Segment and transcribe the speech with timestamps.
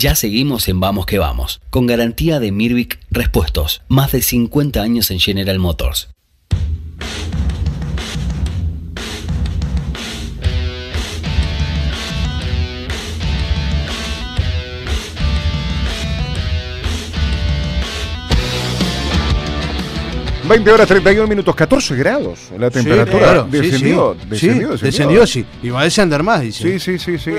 [0.00, 5.10] Ya seguimos en Vamos que Vamos, con garantía de Mirvic Respuestos, más de 50 años
[5.10, 6.08] en General Motors.
[20.48, 23.18] 20 horas 31 minutos, 14 grados la temperatura.
[23.18, 24.28] claro, descendió, sí, sí.
[24.30, 25.44] descendió, Sí, descendió, sí.
[25.62, 26.78] Y va a descender más, dice.
[26.78, 27.32] Sí, sí, sí, sí.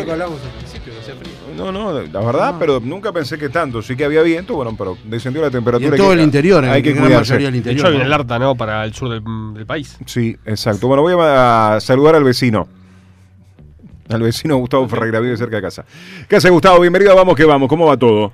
[1.62, 3.82] No, no, la verdad, pero nunca pensé que tanto.
[3.82, 5.88] Sí que había viento, bueno, pero descendió la Y temperatura.
[5.88, 7.34] en hay todo que- el interior, en hay que gran cuidarse.
[7.34, 7.80] mayoría del De interior.
[7.80, 8.08] hecho, viene ¿no?
[8.08, 8.56] el alerta, ¿no?
[8.56, 9.98] Para el sur del, del país.
[10.06, 10.88] Sí, exacto.
[10.88, 12.68] Bueno, voy a saludar al vecino.
[14.10, 15.86] Al vecino Gustavo Ferreira, vive cerca de casa.
[16.28, 16.80] ¿Qué hace Gustavo?
[16.82, 17.70] Bienvenido a Vamos que Vamos.
[17.70, 18.34] ¿Cómo va todo?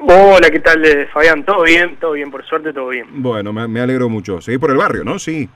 [0.00, 1.44] Hola, ¿qué tal, eh, Fabián?
[1.44, 1.96] ¿Todo bien?
[2.00, 3.06] Todo bien, por suerte, todo bien.
[3.14, 4.40] Bueno, me, me alegro mucho.
[4.40, 5.18] Seguís por el barrio, ¿no?
[5.18, 5.48] Sí.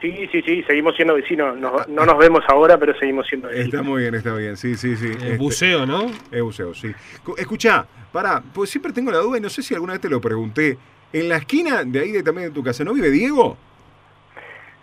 [0.00, 1.56] Sí, sí, sí, seguimos siendo vecinos.
[1.58, 3.86] Nos- no nos vemos ahora, pero seguimos siendo Está vecinos.
[3.86, 4.56] muy bien, está bien.
[4.56, 5.06] Sí, sí, sí.
[5.06, 6.06] El Este, buceo, ¿no?
[6.30, 6.92] Es buceo, sí.
[7.22, 10.10] Cu- Escuchá, pará, pues siempre tengo la duda y no sé si alguna vez te
[10.10, 10.76] lo pregunté.
[11.12, 13.56] En la esquina de ahí de, también de tu casa, ¿no vive Diego?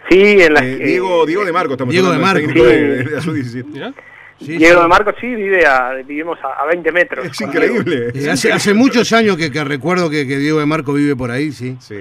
[0.10, 0.66] Sí, en la...
[0.66, 2.48] Eh, eh, Diego, Diego de Marco, estamos Diego de Marco.
[2.52, 2.60] Sí.
[2.60, 3.66] de, de la sub-17.
[3.66, 3.94] Mirá.
[4.40, 4.82] Sí, Diego sí.
[4.82, 7.26] de Marcos sí vive a, vivimos a, a 20 metros.
[7.28, 8.08] Es increíble.
[8.16, 11.30] Eh, hace, hace muchos años que, que recuerdo que, que Diego de Marco vive por
[11.30, 11.78] ahí, sí.
[11.80, 11.98] Sí.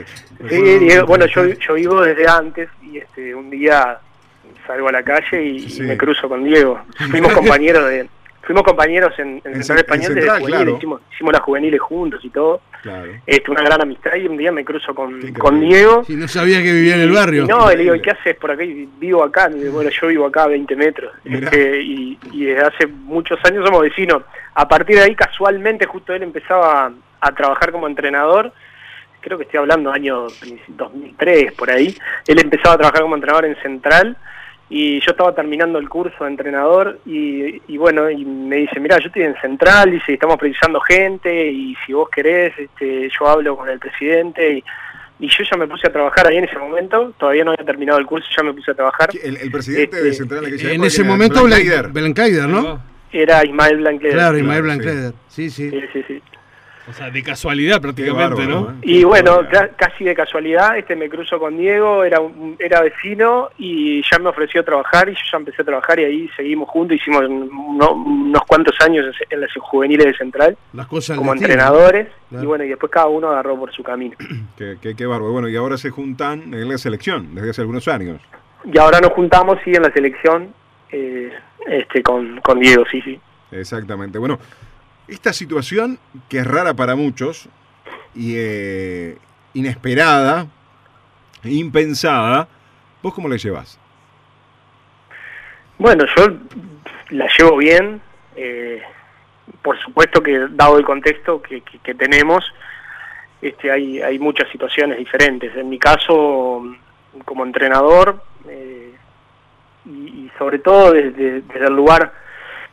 [0.49, 3.99] Sí, Diego, bueno, yo, yo vivo desde antes y este un día
[4.67, 5.83] salgo a la calle y, Sí.
[5.83, 6.81] y me cruzo con Diego.
[7.11, 8.09] Fuimos compañeros de...
[8.43, 10.77] Fuimos compañeros en, en En Central Cen- en Español desde claro.
[10.77, 12.63] hicimos, hicimos las juveniles juntos y todo.
[12.83, 13.13] Claro.
[13.27, 16.03] Este, una gran amistad y un día me cruzo con, con Diego.
[16.05, 17.45] Sí, no sabía que vivía en el Y- barrio.
[17.45, 18.65] y no, le digo, ¿y qué haces por acá?
[18.65, 19.49] Y vivo acá.
[19.55, 21.13] Y digo, bueno, yo vivo acá a 20 metros.
[21.25, 24.23] Este, y, y desde hace muchos años somos vecinos.
[24.55, 28.53] A partir de ahí, casualmente, justo él empezaba a, a trabajar como entrenador.
[29.21, 30.27] Creo que estoy hablando año
[30.69, 31.95] 2003, por ahí.
[32.27, 34.17] Él empezaba a trabajar como entrenador en Central.
[34.73, 38.99] Y yo estaba terminando el curso de entrenador y, y bueno, y me dice, mira,
[39.01, 43.57] yo estoy en Central, dice, estamos precisando gente y si vos querés, este, yo hablo
[43.57, 44.65] con el presidente y,
[45.19, 47.99] y yo ya me puse a trabajar ahí en ese momento, todavía no había terminado
[47.99, 49.11] el curso, ya me puse a trabajar.
[49.21, 51.87] El, el presidente de Este, Central en ese momento, Blancader.
[51.89, 52.81] Blan- Blancaider, Ahí ¿no?
[53.11, 54.13] Era Ismael Blanquer.
[54.13, 54.63] Claro, Ismael.
[54.63, 55.13] Blancaider.
[55.27, 55.69] Sí, sí.
[55.69, 56.23] Sí, sí, sí.
[56.91, 58.71] O sea, de casualidad prácticamente, bárbaro, ¿no?
[58.73, 58.75] ¿eh?
[58.83, 59.41] Y bueno,
[59.77, 64.29] casi de casualidad, este me cruzo con Diego, era un- era vecino y ya me
[64.29, 68.43] ofreció trabajar y yo ya empecé a trabajar y ahí seguimos juntos, hicimos uno- unos
[68.47, 72.91] cuantos años en- las juveniles de Central Las cosas como entrenadores y bueno, y después
[72.93, 74.17] cada uno agarró por su camino.
[74.59, 75.33] Qué, qué, qué bárbaro.
[75.33, 78.21] Bueno, y ahora se juntan en la selección desde hace algunos años.
[78.65, 80.53] Y ahora nos juntamos, sí, en la selección
[80.93, 81.33] eh,
[81.67, 83.19] este con, con Diego, sí, sí.
[83.53, 84.19] Exactamente.
[84.19, 84.39] Bueno,
[85.11, 85.99] esta situación
[86.29, 87.49] que es rara para muchos
[88.15, 89.19] y eh,
[89.55, 90.47] inesperada,
[91.45, 92.49] impensada,
[93.03, 93.79] ¿vos cómo la llevas?
[95.79, 96.29] Bueno, yo
[97.11, 98.01] la llevo bien,
[98.37, 98.83] eh,
[99.63, 101.63] por supuesto que dado el contexto que,
[101.95, 102.45] tenemos,
[103.43, 105.57] este, hay, hay muchas situaciones diferentes.
[105.57, 106.63] En mi caso,
[107.25, 108.95] como entrenador, eh,
[109.87, 112.13] y, sobre todo desde el lugar,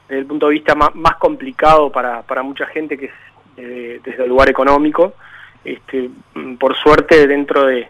[0.07, 4.29] desde el punto de vista más, complicado para, para mucha gente, que es desde el
[4.29, 5.13] lugar económico,
[5.65, 7.89] este, mm, por suerte dentro de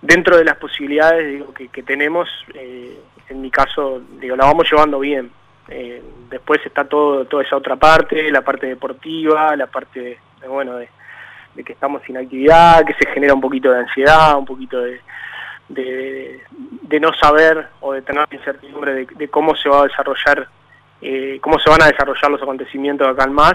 [0.00, 5.00] dentro de las posibilidades digo, que, tenemos, eh, en mi caso, digo, la vamos llevando
[5.00, 5.30] bien.
[5.68, 10.00] Eh, después está todo toda esa otra parte, la parte deportiva, la parte
[10.40, 10.88] de, bueno de,
[11.54, 15.00] de que estamos sin actividad, que se genera un poquito de ansiedad, un poquito de,
[15.68, 20.48] de, no saber o de tener incertidumbre de cómo se va a desarrollar,
[21.00, 23.54] eh, cómo se van a desarrollar los acontecimientos acá en más,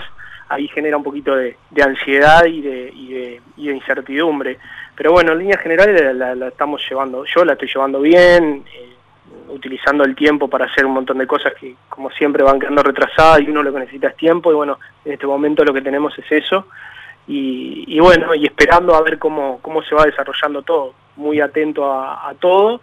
[0.49, 4.59] ahí genera un poquito de, ansiedad y de, y, de, y de incertidumbre.
[4.95, 8.93] Pero bueno, en líneas generales la, estamos llevando, yo la estoy llevando bien, eh,
[9.49, 13.41] utilizando el tiempo para hacer un montón de cosas que como siempre van quedando retrasadas
[13.41, 16.17] y uno lo que necesita es tiempo y bueno, en este momento lo que tenemos
[16.17, 16.67] es eso
[17.25, 22.33] y, bueno, y esperando a ver cómo, cómo se va desarrollando todo, muy atento a,
[22.37, 22.81] todo,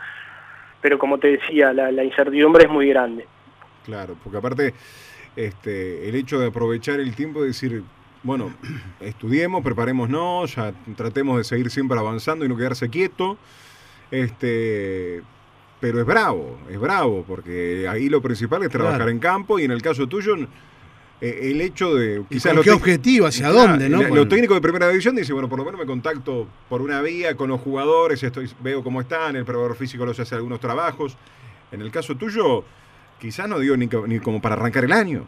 [0.80, 3.26] pero como te decía, la incertidumbre es muy grande.
[3.84, 4.74] Claro, porque aparte
[5.36, 7.82] este, el hecho de aprovechar el tiempo y decir,
[8.22, 8.52] bueno,
[9.00, 13.38] estudiemos, preparémonos, ya tratemos de seguir siempre avanzando y no quedarse quieto.
[14.10, 15.22] Este,
[15.80, 19.10] pero es bravo, es bravo, porque ahí lo principal es trabajar Claro.
[19.12, 20.34] en campo y en el caso tuyo,
[21.20, 23.26] eh, el hecho de ¿Y quizás lo qué objetivo?
[23.26, 23.88] ¿Hacia Claro, dónde?
[23.88, 24.02] ¿no?
[24.02, 27.36] lo- técnico de primera división dice, bueno, por lo menos me contacto por una vía
[27.36, 31.16] con los jugadores, estoy, veo cómo están, el preparador físico los hace algunos trabajos.
[31.72, 32.64] En el caso tuyo,
[33.20, 35.26] quizás no dio ni, co- ni como para arrancar el año.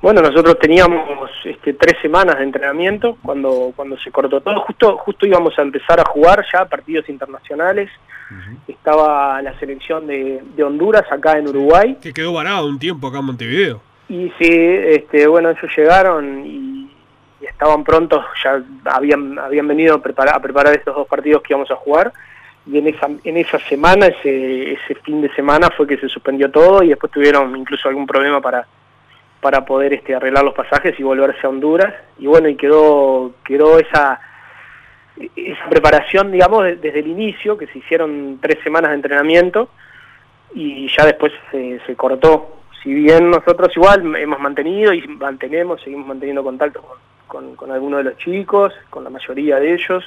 [0.00, 4.60] Bueno, nosotros teníamos este, tres semanas de entrenamiento cuando, cuando se cortó todo.
[4.60, 7.90] Justo, justo íbamos a empezar a jugar ya partidos internacionales.
[8.68, 11.96] Estaba la selección de, de Honduras acá en Uruguay.
[12.00, 13.80] Que quedó varado un tiempo acá en Montevideo.
[14.08, 16.90] Y sí, este, bueno, ellos llegaron y,
[17.40, 21.70] estaban prontos, ya habían, habían venido a preparar, a preparar estos dos partidos que íbamos
[21.70, 22.12] a jugar
[22.70, 26.50] y en esa, en esa semana, ese, ese fin de semana fue que se suspendió
[26.50, 28.66] todo y después tuvieron incluso algún problema para,
[29.40, 33.78] para poder este, arreglar los pasajes y volverse a Honduras y bueno, y quedó, quedó
[33.78, 34.20] esa,
[35.34, 39.70] esa preparación, digamos, desde el inicio, que se hicieron tres semanas de entrenamiento
[40.52, 42.56] y ya después se, cortó.
[42.82, 48.04] Si bien nosotros igual hemos mantenido y mantenemos, seguimos manteniendo contacto con, con, con algunos
[48.04, 50.04] de los chicos, con la mayoría de ellos,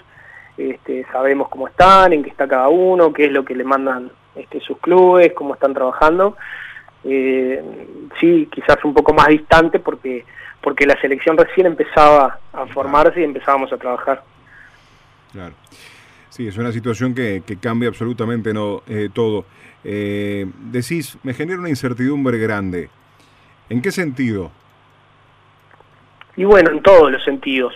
[0.58, 4.12] este, sabemos cómo están, en qué está cada uno, qué es lo que le mandan
[4.36, 6.38] este, sus clubes, cómo están trabajando.
[7.04, 7.64] Eh,
[8.20, 10.26] sí, quizás un poco más distante porque,
[10.62, 14.24] porque la selección recién empezaba a formarse y empezábamos a trabajar.
[15.32, 15.54] Claro.
[16.30, 19.46] Sí, es una situación que, cambia absolutamente no eh, todo.
[19.84, 22.90] Eh, decís, me genera una incertidumbre grande.
[23.70, 24.52] ¿En qué sentido?
[26.36, 27.74] Y bueno, en todos los sentidos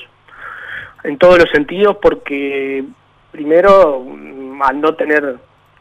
[1.06, 2.84] en todos los sentidos porque
[3.32, 5.36] primero mm, al no tener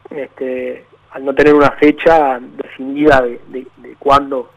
[0.09, 4.51] este, al no tener una fecha definida de, de, de cuándo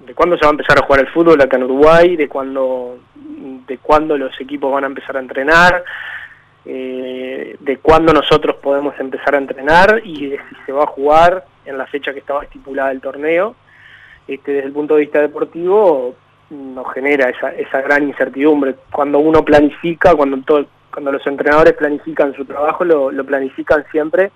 [0.00, 2.98] de cuándo se va a empezar a jugar el fútbol acá en Uruguay, de cuándo
[3.14, 5.84] de cuándo los equipos van a empezar a entrenar,
[6.64, 11.44] eh, de cuándo nosotros podemos empezar a entrenar y de si se va a jugar
[11.66, 13.54] en la fecha que estaba estipulada el torneo.
[14.26, 16.14] Este, desde el punto de vista deportivo,
[16.50, 18.74] nos genera esa, esa gran incertidumbre.
[18.90, 24.30] Cuando uno planifica, cuando, todo, cuando los entrenadores planifican su trabajo, lo, lo planifican siempre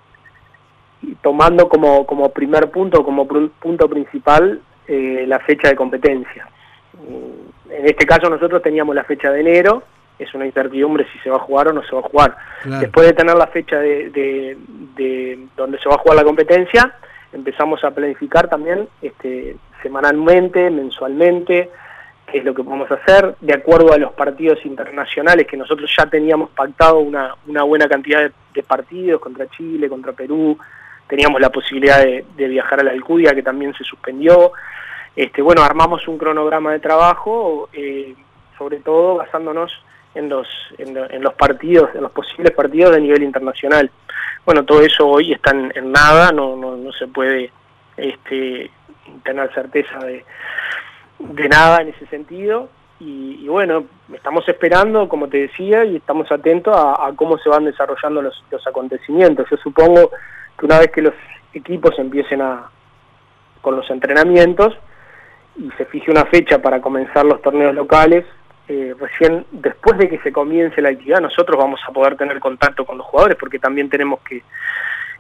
[1.21, 6.47] tomando como, como primer punto, como punto principal, eh, la fecha de competencia.
[6.95, 9.83] Mm, en este caso nosotros teníamos la fecha de enero,
[10.19, 12.37] es una incertidumbre si se va a jugar o no se va a jugar.
[12.65, 14.57] Después de tener la fecha de, de,
[14.95, 16.95] de, donde se va a jugar la competencia,
[17.33, 21.71] empezamos a planificar también este, semanalmente, mensualmente,
[22.33, 26.51] es lo que podemos hacer, de acuerdo a los partidos internacionales que nosotros ya teníamos
[26.51, 30.59] pactado una, una buena cantidad de, partidos contra Chile, contra Perú,
[31.07, 34.53] teníamos la posibilidad de, viajar a la Alcudia que también se suspendió.
[35.15, 38.15] Este, bueno, armamos un cronograma de trabajo, eh,
[38.57, 39.71] sobre todo basándonos
[40.15, 43.91] en los, en, los partidos, en los posibles partidos de nivel internacional.
[44.45, 47.51] Bueno, todo eso hoy está en, nada, no, no, no se puede
[47.97, 48.71] este,
[49.23, 50.25] tener certeza de,
[51.31, 52.69] de nada en ese sentido.
[53.01, 58.23] Y, bueno, estamos esperando, como te decía, y estamos atentos a, cómo se van desarrollando
[58.23, 59.51] los, los, acontecimientos.
[59.51, 60.11] Yo supongo
[60.57, 61.15] que una vez que los
[61.53, 62.71] equipos empiecen a
[63.61, 64.77] con los entrenamientos
[65.57, 68.25] y se fije una fecha para comenzar los torneos locales,
[68.69, 72.85] eh, recién después de que se comience la actividad nosotros vamos a poder tener contacto
[72.85, 74.43] con los jugadores porque también tenemos que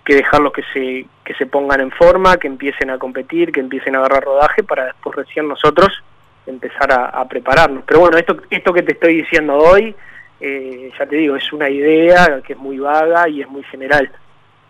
[0.04, 3.94] que dejarlos que se, que se pongan en forma, que empiecen a competir, que empiecen
[3.94, 6.02] a agarrar rodaje para después recién nosotros
[6.46, 7.84] empezar a, prepararnos.
[7.86, 9.94] Pero bueno, esto, esto que te estoy diciendo hoy,
[10.40, 14.10] eh, ya te digo, es una idea que es muy vaga y es muy general.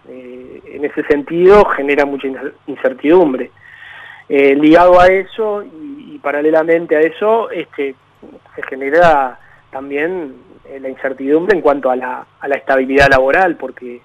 [0.08, 2.28] Eh, en ese sentido genera mucha
[2.67, 3.50] incertidumbre.
[4.28, 7.94] Eh, ligado a eso y, y, paralelamente a eso, este,
[8.55, 9.38] se genera
[9.70, 10.35] también
[10.81, 14.00] la incertidumbre en cuanto a la, a la estabilidad laboral, porque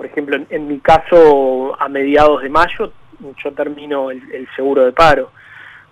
[0.00, 2.90] por ejemplo, en, mi caso, a mediados de mayo,
[3.44, 5.30] yo termino el, seguro de paro,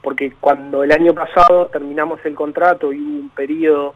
[0.00, 3.94] porque cuando el año pasado terminamos el contrato y hubo un periodo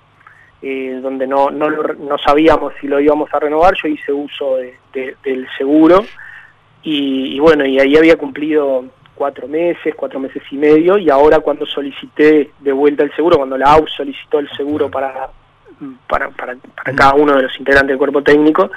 [0.61, 4.59] eh, donde no, no, no, sabíamos si lo íbamos a renovar, yo hice uso
[4.92, 6.04] del seguro.
[6.83, 11.64] Y, bueno, y ahí había cumplido cuatro meses, cuatro meses y medio, y ahora cuando
[11.64, 15.31] solicité de vuelta el seguro, cuando la AUS solicitó el seguro para,
[16.07, 18.71] para, para, para cada uno de los integrantes del cuerpo técnico,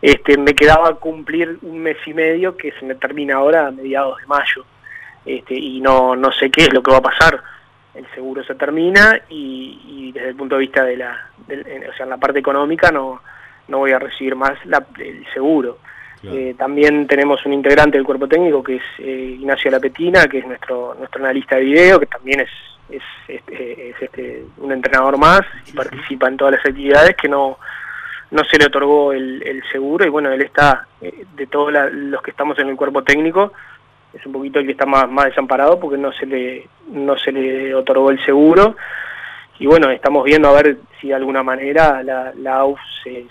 [0.00, 4.18] este, me quedaba cumplir un mes y medio que se me termina ahora a mediados
[4.20, 4.64] de mayo.
[5.24, 7.42] Este, y no, no sé qué es lo que va a pasar.
[7.94, 12.10] El seguro se termina y, desde el punto de vista de la, o sea, en
[12.10, 13.20] la parte económica no,
[13.66, 14.54] no voy a recibir más
[14.98, 15.78] el seguro.
[16.22, 20.46] Eh, también tenemos un integrante del cuerpo técnico que es eh, Ignacio Lapetina, que es
[20.46, 22.50] nuestro nuestro analista de video, que también es,
[22.90, 27.58] es, este, este, un entrenador más y participa en todas las actividades que no
[28.30, 32.30] no se le otorgó el, seguro y bueno, él está, eh, de todos los que
[32.30, 33.52] estamos en el cuerpo técnico,
[34.12, 37.32] es un poquito el que está más, más desamparado porque no se le no se
[37.32, 38.76] le otorgó el seguro.
[39.58, 43.26] Y bueno, estamos viendo a ver si de alguna manera la, la AUF se,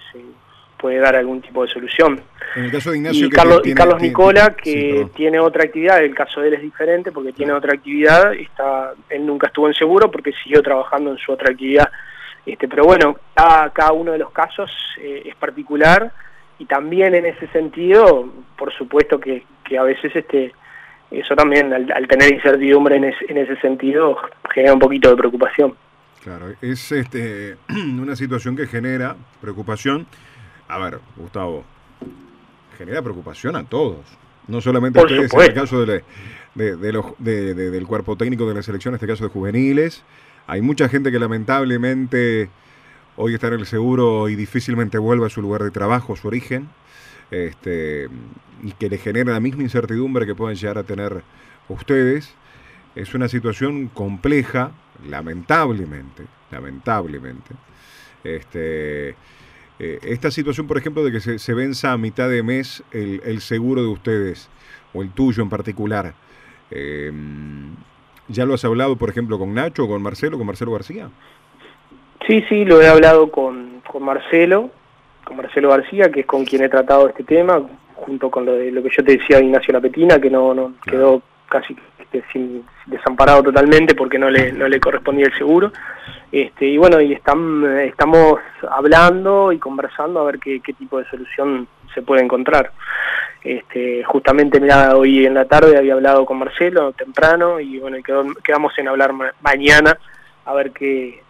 [0.80, 2.22] puede dar algún tipo de solución.
[2.56, 6.16] En el caso de Ignacio, y, Carlos, y Carlos Nicola, que tiene otra actividad, el
[6.16, 10.12] caso de él es diferente porque tiene otra actividad, está él nunca estuvo en seguro
[10.12, 11.90] porque siguió trabajando en su otra actividad
[12.48, 16.14] este, pero bueno, cada, uno de los casos eh, es particular
[16.58, 19.44] y también en ese sentido, por supuesto que,
[19.78, 20.54] a veces este,
[21.12, 24.18] eso también, al, tener incertidumbre en, en ese sentido,
[24.54, 25.76] genera un poquito de preocupación.
[26.24, 30.08] Claro, es este, una situación que genera preocupación.
[30.68, 31.64] A ver, Gustavo,
[32.78, 34.06] genera preocupación a todos.
[34.48, 36.04] No solamente a ustedes, en el caso de,
[36.56, 40.04] de, los, del cuerpo técnico de la selección, en este caso de juveniles.
[40.48, 42.50] Hay mucha gente que lamentablemente
[43.18, 46.70] hoy está en el seguro y difícilmente vuelve a su lugar de trabajo, su origen,
[47.32, 48.08] este,
[48.64, 51.24] y que le genera la misma incertidumbre que pueden llegar a tener
[51.68, 52.34] ustedes.
[52.96, 54.72] Es una situación compleja,
[55.08, 57.54] lamentablemente, lamentablemente.
[58.24, 59.16] Este,
[59.80, 63.22] eh, esta situación, por ejemplo, de que se, se venza a mitad de mes el,
[63.24, 64.50] el, seguro de ustedes,
[64.94, 66.14] o el tuyo en particular,
[66.72, 67.12] eh,
[68.28, 71.10] ¿ya lo has hablado, por ejemplo, con Nacho, con Marcelo, con Marcelo García?
[72.26, 74.72] Sí, sí, lo he hablado con, con Marcelo,
[75.24, 77.62] con Marcelo García, que es con quien he tratado este tema,
[77.96, 80.74] junto con lo, de, lo que yo te decía de Ignacio Lapetina, que no, no
[80.84, 81.76] quedó casi
[82.12, 85.72] este, sin, desamparado totalmente porque no le, no le correspondía el seguro.
[86.32, 91.68] Este, y bueno, y están, estamos hablando y conversando a ver qué, tipo de solución
[91.94, 92.72] se puede encontrar.
[93.44, 97.98] Este, justamente mira, hoy en la tarde había hablado con Marcelo temprano y bueno,
[98.44, 99.98] quedamos en hablar mañana
[100.46, 101.24] a ver qué,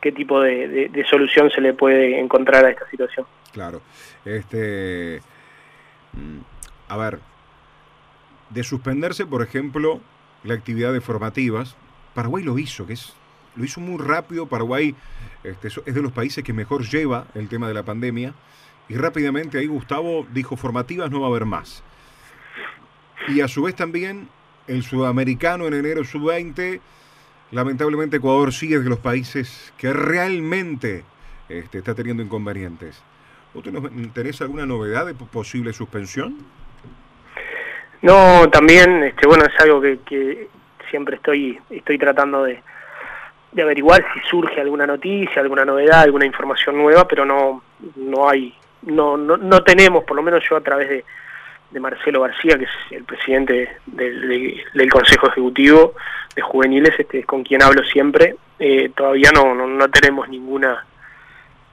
[0.00, 3.26] qué tipo de, de, solución se le puede encontrar a esta situación.
[3.52, 3.80] Claro.
[4.24, 5.20] Este,
[6.12, 6.40] mm,
[6.88, 7.18] a ver,
[8.50, 10.00] de suspenderse, por ejemplo,
[10.44, 11.76] la actividad de formativas,
[12.14, 13.14] Paraguay lo hizo, que es
[13.56, 14.46] lo hizo muy rápido.
[14.46, 14.94] Paraguay
[15.42, 18.34] este, es de los países que mejor lleva el tema de la pandemia.
[18.88, 21.82] Y rápidamente ahí Gustavo dijo, formativas no va a haber más.
[23.28, 24.28] Y a su vez también
[24.68, 26.80] el sudamericano en enero sub-20,
[27.50, 31.04] lamentablemente Ecuador sigue de los países que realmente
[31.48, 33.02] este, está teniendo inconvenientes.
[33.54, 33.72] ¿Usted
[34.12, 36.36] tenés alguna novedad de posible suspensión?
[38.02, 40.48] No, también, este, bueno, es algo que, que
[40.90, 42.62] siempre estoy, estoy tratando de,
[43.56, 47.62] de averiguar si surge alguna noticia, alguna novedad, alguna información nueva, pero no,
[47.96, 51.04] no hay, no, no, no tenemos, por lo menos yo a través de,
[51.70, 55.94] de Marcelo García, que es el presidente del, del, Consejo Ejecutivo
[56.34, 60.84] de Juveniles, este, con quien hablo siempre, eh, todavía no, no, tenemos ninguna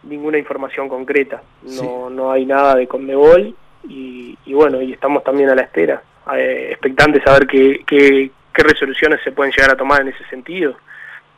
[0.03, 3.55] ninguna información concreta, no, no hay nada de Conmebol
[3.87, 6.01] y, y, bueno, y estamos también a la espera,
[6.35, 10.75] eh, expectantes a ver qué, qué, resoluciones se pueden llegar a tomar en ese sentido.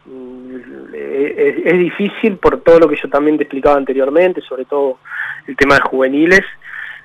[0.06, 5.00] Mm, es, difícil por todo lo que yo también te explicaba anteriormente, sobre todo
[5.48, 6.44] el tema de juveniles,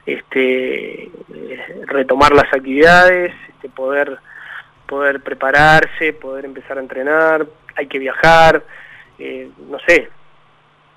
[0.04, 4.18] este, eh, retomar las actividades, este, poder,
[4.86, 7.46] poder prepararse, poder empezar a entrenar,
[7.76, 8.62] hay que viajar,
[9.18, 10.08] eh, no sé,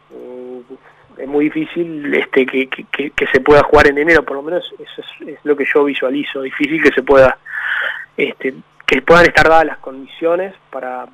[0.09, 0.73] mm,
[1.17, 5.01] es muy difícil este, que, que, se pueda jugar en enero, por lo menos eso
[5.01, 7.38] es, es, lo que yo visualizo, difícil que se pueda,
[8.17, 8.53] este,
[8.86, 11.08] que puedan estar dadas las condiciones para,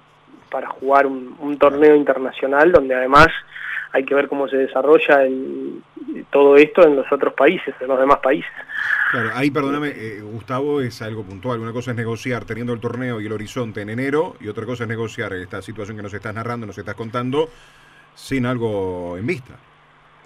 [0.49, 3.27] para jugar un, torneo internacional donde además
[3.91, 5.81] hay que ver cómo se desarrolla el,
[6.29, 8.51] todo esto en los otros países, en los demás países.
[9.11, 11.59] Claro, ahí perdóname, eh, Gustavo, es algo puntual.
[11.59, 14.83] Una cosa es negociar teniendo el torneo y el horizonte en enero, y otra cosa
[14.83, 17.49] es negociar esta situación que nos estás narrando, nos estás contando,
[18.13, 19.55] sin algo en vista.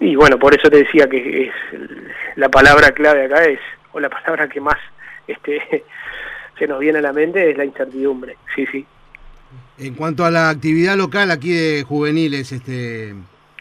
[0.00, 1.54] Y bueno, por eso te decía que es
[2.36, 3.60] la palabra clave acá es,
[3.92, 4.76] o la palabra que más
[5.26, 5.62] este
[6.58, 8.36] se nos viene a la mente es la incertidumbre.
[8.54, 8.86] Sí, sí.
[9.78, 13.14] En cuanto a la actividad local aquí de juveniles, este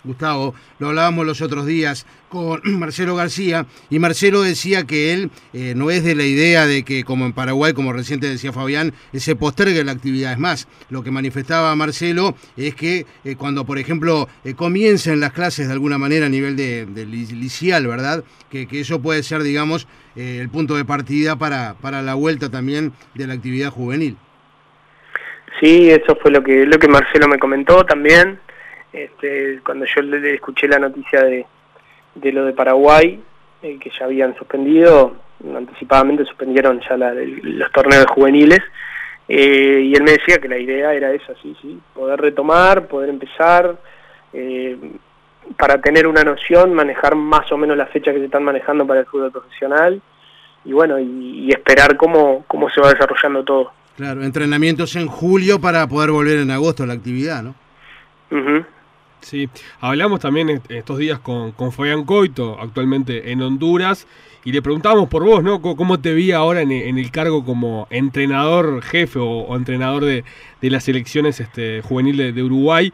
[0.03, 5.74] Gustavo, lo hablábamos los otros días con Marcelo García y Marcelo decía que él eh,
[5.75, 9.36] no es de la idea de que como en Paraguay, como reciente decía Fabián, se
[9.36, 10.33] postergue la actividad.
[10.33, 15.31] Es más, lo que manifestaba Marcelo es que eh, cuando, por ejemplo, eh, comiencen las
[15.31, 18.24] clases de alguna manera a nivel de, de licial, ¿verdad?
[18.50, 22.93] Que, que, eso puede ser, digamos, el punto de partida para, para la vuelta también
[23.15, 24.17] de la actividad juvenil.
[25.60, 28.39] Sí, eso fue lo que lo que Marcelo me comentó también.
[28.93, 31.45] Este, cuando yo le escuché la noticia de,
[32.13, 33.19] de lo de Paraguay,
[33.63, 35.15] eh, que ya habían suspendido,
[35.55, 38.59] anticipadamente suspendieron ya la, los torneos juveniles,
[39.27, 43.09] eh, y él me decía que la idea era esa, sí, sí, poder retomar, poder
[43.09, 43.75] empezar,
[44.31, 44.77] eh,
[45.57, 49.00] para tener una noción, manejar más o menos la fecha que se están manejando para
[49.00, 50.00] el fútbol profesional,
[50.65, 53.71] y bueno, y, y esperar cómo, cómo se va desarrollando todo.
[53.97, 57.55] Claro, entrenamientos en julio para poder volver en agosto a la actividad, ¿no?
[59.23, 59.49] Sí,
[59.79, 64.05] hablamos también estos días con, con Fabián Coito, actualmente en Honduras,
[64.43, 65.61] y le preguntábamos por vos, ¿no?
[65.61, 70.25] ¿Cómo te vi ahora en, el cargo como entrenador jefe o, entrenador de,
[70.61, 72.91] las selecciones este, juveniles de, Uruguay?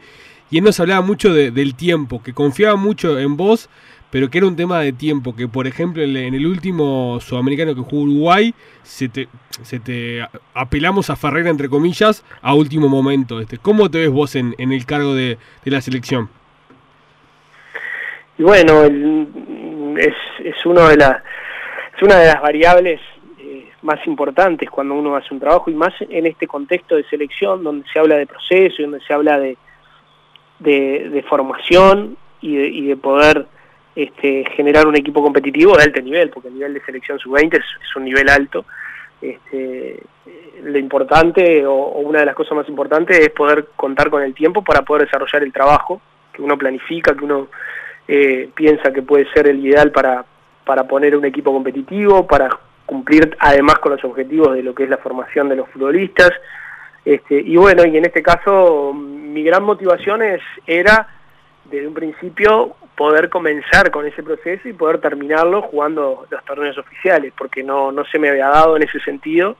[0.50, 3.68] Y él nos hablaba mucho del tiempo, que confiaba mucho en vos
[4.10, 7.80] pero que era un tema de tiempo, que por ejemplo en el último sudamericano que
[7.80, 9.28] jugó Uruguay, se te,
[9.62, 13.40] se te apelamos a Ferreira, entre comillas, a último momento.
[13.40, 13.58] Este.
[13.58, 16.28] ¿Cómo te ves vos en, en el cargo de, la selección?
[18.36, 18.84] Y bueno,
[19.96, 20.14] es,
[20.44, 21.22] es, uno de la,
[21.96, 23.00] es una de las variables
[23.38, 27.62] eh, más importantes cuando uno hace un trabajo y más en este contexto de selección
[27.62, 29.56] donde se habla de proceso y donde se habla de,
[30.58, 33.46] de, formación y de, y de poder
[33.94, 37.96] este, generar un equipo competitivo de alto nivel, porque el nivel de selección sub-20 es,
[37.96, 38.64] un nivel alto.
[39.20, 40.00] Este,
[40.62, 44.62] lo importante o, una de las cosas más importantes es poder contar con el tiempo
[44.62, 46.00] para poder desarrollar el trabajo
[46.32, 47.48] que uno planifica, que uno
[48.06, 50.24] eh, piensa que puede ser el ideal para,
[50.64, 52.48] para poner un equipo competitivo, para
[52.86, 56.30] cumplir además con los objetivos de lo que es la formación de los futbolistas.
[57.04, 61.08] Este, y bueno, y en este caso mi gran motivación es, era
[61.64, 67.32] desde un principio poder comenzar con ese proceso y poder terminarlo jugando los torneos oficiales,
[67.34, 69.56] porque no, no se me había dado en ese sentido.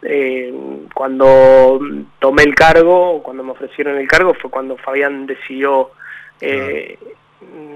[0.00, 0.54] Eh,
[0.94, 1.80] cuando
[2.20, 5.90] tomé el cargo, cuando me ofrecieron el cargo, fue cuando Fabián decidió
[6.40, 7.00] eh,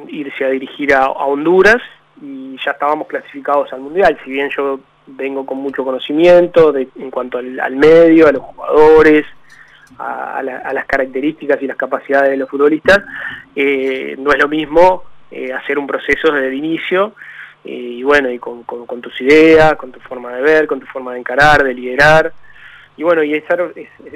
[0.06, 1.82] irse a dirigir a, Honduras
[2.22, 4.78] y ya estábamos clasificados al Mundial, si bien yo
[5.08, 9.26] vengo con mucho conocimiento de, en cuanto al medio, a los jugadores,
[9.98, 13.02] a, las características y las capacidades de los futbolistas,
[13.54, 17.14] eh, no es lo mismo eh, hacer un proceso desde el inicio
[17.64, 18.64] eh, y bueno, y con,
[19.00, 22.32] tus ideas, con tu forma de ver, con tu forma de encarar, de liderar.
[22.96, 23.56] Y bueno, y esa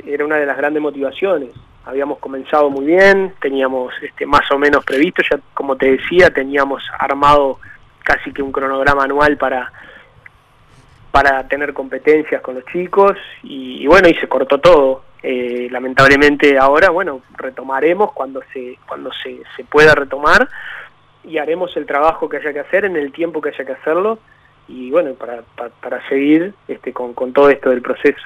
[0.06, 1.50] era una de las grandes motivaciones.
[1.84, 6.82] Habíamos comenzado muy bien, teníamos este, más o menos previsto, ya como te decía, teníamos
[6.98, 7.58] armado
[8.04, 9.72] casi que un cronograma anual para,
[11.10, 15.02] para tener competencias con los chicos y, bueno, y se cortó todo.
[15.22, 20.48] Eh, lamentablemente ahora, bueno, retomaremos cuando se, cuando se, se pueda retomar
[21.24, 24.18] y haremos el trabajo que haya que hacer en el tiempo que haya que hacerlo
[24.68, 25.42] y bueno, para,
[25.80, 28.22] para, seguir este, con, con todo esto del proceso.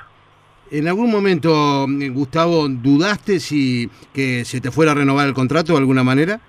[0.70, 5.78] ¿En algún momento, Gustavo, dudaste si que se te fuera a renovar el contrato de
[5.78, 6.40] alguna manera?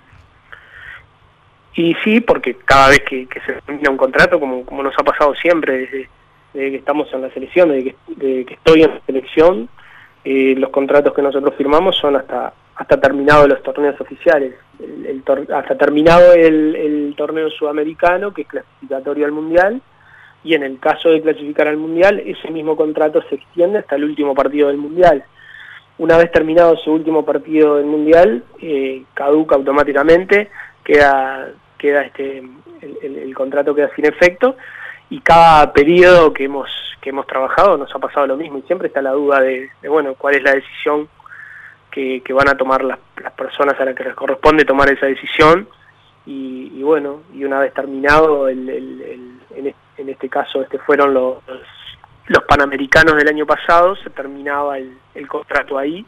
[1.74, 5.34] Y sí, porque cada vez que, se termina un contrato, como, como nos ha pasado
[5.34, 6.08] siempre desde,
[6.52, 7.94] que estamos en la selección, desde
[8.46, 9.68] que, estoy en la selección,
[10.26, 14.54] los contratos que nosotros firmamos son hasta hasta terminado los torneos oficiales,
[15.54, 19.80] hasta terminado el, torneo sudamericano, que es clasificatorio al Mundial,
[20.44, 24.04] y en el caso de clasificar al Mundial, ese mismo contrato se extiende hasta el
[24.04, 25.24] último partido del Mundial.
[25.98, 30.50] Una vez terminado su último partido del Mundial, eh, caduca automáticamente,
[30.84, 32.42] queda, queda este,
[32.82, 34.56] el contrato queda sin efecto,
[35.10, 38.88] y cada periodo que hemos que hemos trabajado nos ha pasado lo mismo y siempre
[38.88, 41.08] está la duda de, bueno cuál es la decisión
[41.90, 42.98] que, van a tomar las,
[43.38, 45.66] personas a las que les corresponde tomar esa decisión.
[46.26, 51.38] Y, bueno y una vez terminado el, en, este caso este fueron los,
[52.26, 56.04] los panamericanos del año pasado se terminaba el, contrato ahí.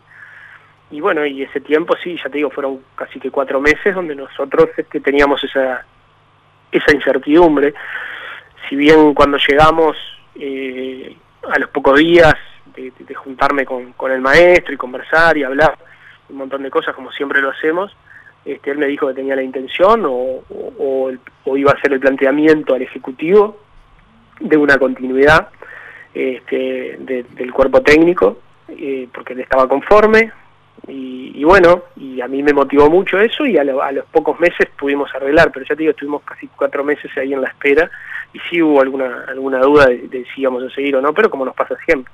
[0.91, 4.15] Y bueno y ese tiempo sí ya te digo fueron casi que cuatro meses donde
[4.15, 5.85] nosotros este, teníamos esa
[6.73, 7.73] esa incertidumbre
[8.69, 9.97] si bien cuando llegamos
[10.35, 11.17] eh,
[11.51, 12.35] a los pocos días
[12.75, 15.77] de, juntarme con, el maestro y conversar y hablar
[16.29, 17.97] un montón de cosas como siempre lo hacemos,
[18.45, 20.43] este, él me dijo que tenía la intención o,
[20.79, 23.59] o, iba a hacer el planteamiento al Ejecutivo
[24.39, 25.49] de una continuidad
[26.15, 30.31] este, del cuerpo técnico, eh, porque él estaba conforme,
[30.87, 35.13] y, bueno, y a mí me motivó mucho eso y a, los pocos meses pudimos
[35.15, 37.91] arreglar, pero ya te digo, estuvimos casi cuatro meses ahí en la espera
[38.33, 41.45] y sí hubo alguna, alguna duda de, si íbamos a seguir o no, pero como
[41.45, 42.13] nos pasa siempre.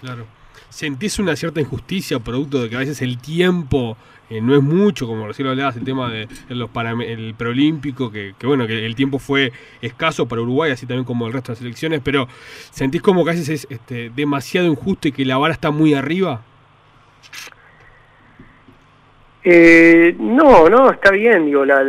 [0.00, 0.26] Claro.
[0.68, 3.96] ¿Sentís una cierta injusticia producto de que a veces el tiempo
[4.30, 8.46] eh, no es mucho, como recién lo hablabas, el tema de el preolímpico, que, que,
[8.46, 11.62] bueno, que el tiempo fue escaso para Uruguay, así también como el resto de las
[11.62, 12.28] elecciones, pero
[12.70, 15.94] ¿sentís como que a veces es este, demasiado injusto y que la vara está muy
[15.94, 16.42] arriba?
[19.44, 21.82] Eh, no, no, está bien, digo, la,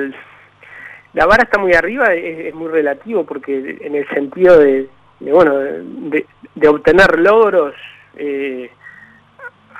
[1.14, 4.88] la vara está muy arriba, es, muy relativo, porque en el sentido de,
[5.20, 7.76] bueno, de, obtener logros,
[8.16, 8.70] eh,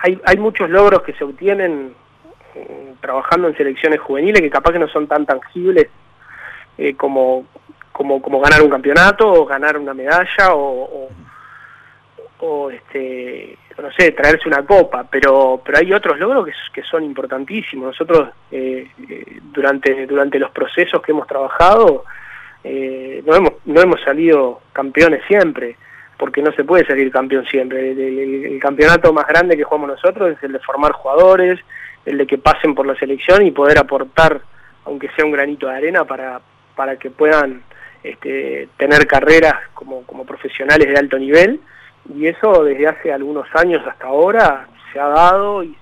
[0.02, 1.94] hay, hay muchos logros que se obtienen
[2.56, 5.88] eh, trabajando en selecciones juveniles que capaz que no son tan tangibles
[6.78, 7.46] eh, como,
[7.92, 11.10] como, como ganar un campeonato o ganar una medalla o
[12.40, 17.88] o este no sé traerse una copa pero pero hay otros logros que, son importantísimos
[17.88, 22.06] nosotros eh, eh, durante durante los procesos que hemos trabajado
[22.64, 25.78] eh, no hemos no hemos salido campeones siempre
[26.18, 30.44] porque no se puede salir campeón siempre el, campeonato más grande que jugamos nosotros es
[30.44, 31.60] el de formar jugadores
[32.06, 34.42] el de que pasen por la selección y poder aportar
[34.90, 36.42] aunque sea un granito de arena, para,
[36.76, 37.62] para que puedan
[38.04, 41.60] este, tener carreras como, como profesionales de alto nivel.
[42.16, 45.76] Y eso desde hace algunos años hasta ahora se ha dado y,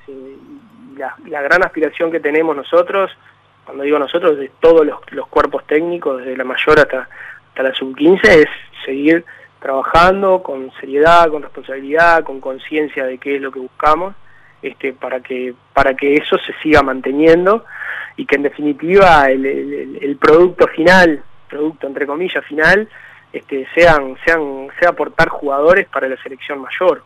[0.98, 3.12] la, gran aspiración que tenemos nosotros,
[3.66, 7.08] cuando digo nosotros, de todos los, cuerpos técnicos, desde la mayor hasta,
[7.50, 8.48] hasta la sub-15, es
[8.84, 9.24] seguir
[9.60, 14.16] trabajando con seriedad, con responsabilidad, con conciencia de qué es lo que buscamos,
[14.62, 17.66] este, para que para que eso se siga manteniendo
[18.16, 22.90] y que en definitiva el, producto final, producto entre comillas final,
[23.38, 27.04] este, sean sean sea aportar jugadores para la selección mayor.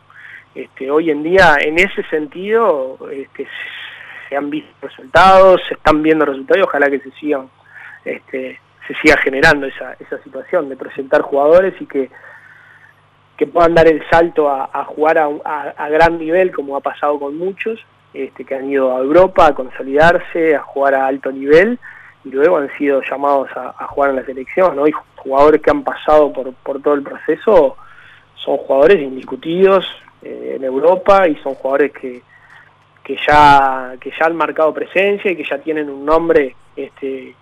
[0.54, 3.48] Este, hoy en día en ese sentido este,
[4.28, 7.50] se han visto resultados, se están viendo resultados y ojalá que se sigan
[8.04, 12.10] este, se siga generando esa, esa situación de presentar jugadores y que
[13.42, 17.84] que puedan dar el salto a, jugar a, gran nivel, como ha pasado con muchos,
[18.14, 21.80] este, que han ido a Europa a consolidarse, a jugar a alto nivel,
[22.24, 24.76] y luego han sido llamados a, jugar en la selección.
[24.76, 24.88] ¿no?
[24.88, 24.92] Y
[25.22, 27.78] jugadores que han pasado por, todo el proceso
[28.36, 29.86] son jugadores indiscutidos
[30.24, 32.22] eh, en Europa y son jugadores que,
[33.04, 37.36] que, ya, que ya han marcado presencia y que ya tienen un nombre este,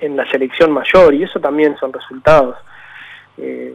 [0.00, 2.56] en, la selección mayor, y eso también son resultados.
[3.38, 3.74] Eh,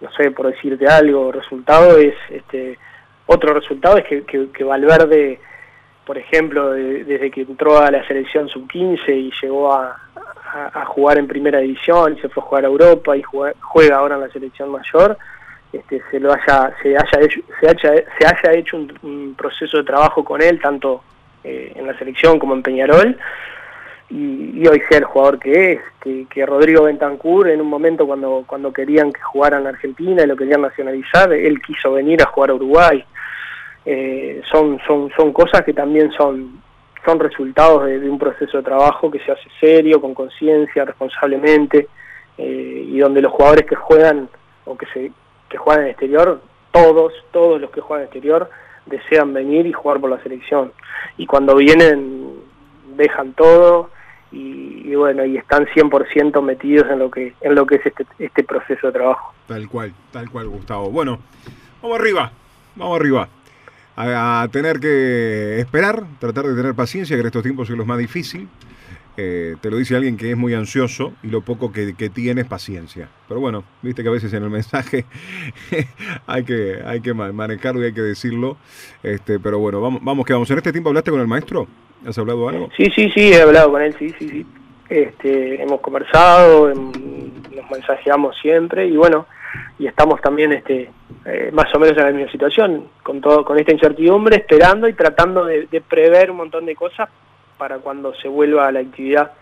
[0.00, 2.78] no sé, por decirte algo, resultado es, este,
[3.26, 5.40] otro resultado es que, que, Valverde,
[6.04, 10.03] por ejemplo, desde que entró a la selección sub-15 y llegó a,
[10.86, 14.20] jugar en primera división y se fue a jugar a Europa y juega, ahora en
[14.22, 15.18] la selección mayor,
[15.72, 19.84] este, se lo haya, se haya hecho, se haya, se haya hecho un, proceso de
[19.84, 21.02] trabajo con él, tanto
[21.42, 23.16] eh, en la selección como en Peñarol,
[24.10, 25.80] y, hoy sea el jugador que es,
[26.28, 30.36] que, Rodrigo Bentancur en un momento cuando, cuando querían que jugaran en Argentina y lo
[30.36, 33.04] querían nacionalizar, él quiso venir a jugar a Uruguay.
[33.86, 36.62] Eh, son, son, son cosas que también son,
[37.04, 41.88] son resultados de, un proceso de trabajo que se hace serio, con conciencia, responsablemente,
[42.38, 44.28] eh, y donde los jugadores que juegan
[44.64, 45.12] o que, se,
[45.48, 46.40] que juegan en el exterior,
[46.72, 48.50] todos, todos los que juegan en el exterior,
[48.86, 50.72] desean venir y jugar por la selección.
[51.16, 52.32] Y cuando vienen,
[52.96, 53.90] dejan todo,
[54.32, 58.42] y, bueno, y están 100% metidos en lo que en lo que es este, este
[58.42, 59.32] proceso de trabajo.
[59.46, 60.90] Tal cual, tal cual, Gustavo.
[60.90, 61.20] Bueno,
[61.80, 62.32] vamos arriba,
[62.74, 63.28] vamos arriba.
[63.96, 67.98] A, tener que esperar, tratar de tener paciencia, que en estos tiempos es lo más
[67.98, 68.48] difícil.
[69.16, 72.40] Eh, te lo dice alguien que es muy ansioso y lo poco que, que tiene
[72.40, 73.08] es paciencia.
[73.28, 75.04] Pero bueno, viste que a veces en el mensaje
[76.26, 78.56] hay que, hay que manejarlo y hay que decirlo.
[79.02, 80.50] Este, pero bueno, vamos, vamos que vamos.
[80.50, 81.68] ¿En este tiempo hablaste con el maestro?
[82.06, 82.70] ¿Has hablado algo?
[82.76, 84.46] Sí, sí, sí, he hablado con él, sí, sí, sí.
[84.88, 89.26] Este, hemos conversado, nos mensajeamos siempre y bueno,
[89.78, 90.90] y estamos también este,
[91.24, 94.92] eh, más o menos en la misma situación, con todo, con esta incertidumbre, esperando y
[94.92, 97.08] tratando de, prever un montón de cosas
[97.58, 99.32] para cuando se vuelva a la actividad.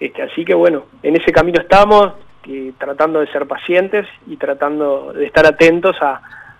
[0.00, 2.12] Este, así que bueno, en ese camino estamos,
[2.76, 5.96] tratando de ser pacientes y tratando de estar atentos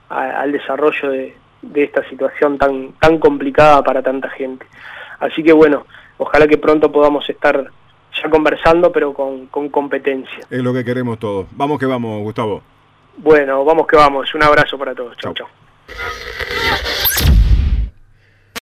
[0.09, 4.67] al desarrollo de, de esta situación tan, tan complicada para tanta gente.
[5.19, 5.87] Así que bueno,
[6.19, 7.71] ojalá que pronto podamos estar
[8.23, 10.45] ya conversando, pero con, competencia.
[10.51, 11.47] Es lo que queremos todos.
[11.53, 12.63] Vamos que vamos, Gustavo.
[13.17, 14.35] Bueno, vamos que vamos.
[14.35, 15.17] Un abrazo para todos.
[15.17, 15.49] Chau, chau.